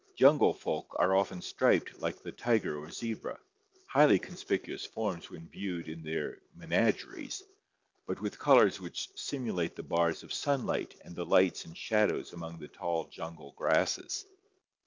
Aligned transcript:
Jungle 0.17 0.55
folk 0.55 0.87
are 0.97 1.15
often 1.15 1.43
striped 1.43 1.99
like 1.99 2.23
the 2.23 2.31
tiger 2.31 2.75
or 2.75 2.89
zebra, 2.89 3.37
highly 3.87 4.17
con 4.17 4.33
spicuous 4.35 4.83
forms 4.87 5.29
when 5.29 5.47
viewed 5.47 5.87
in 5.87 6.01
the 6.01 6.37
menageries, 6.55 7.43
but 8.07 8.19
with 8.19 8.39
colors 8.39 8.79
which 8.81 9.09
simulate 9.15 9.75
the 9.75 9.83
bars 9.83 10.23
of 10.23 10.33
sunlight 10.33 10.95
and 11.05 11.15
the 11.15 11.23
lights 11.23 11.65
and 11.65 11.77
shadows 11.77 12.33
among 12.33 12.57
the 12.57 12.67
tall 12.67 13.09
jungle 13.11 13.53
grasses. 13.55 14.25